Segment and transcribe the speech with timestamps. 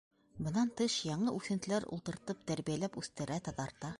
[0.45, 3.89] Бынан тыш, яңы үҫентеләр ултыртып, тәрбиәләп үҫтерә, таҙарта.